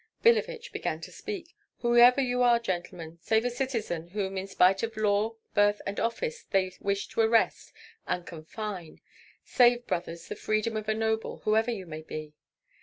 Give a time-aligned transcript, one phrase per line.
[0.23, 4.97] Billevich began to speak: "Whoever you are, gentlemen, save a citizen whom in spite of
[4.97, 7.71] law, birth, and office they wish to arrest
[8.07, 8.99] and confine.
[9.43, 12.33] Save, brothers, the freedom of a noble, whoever you may be."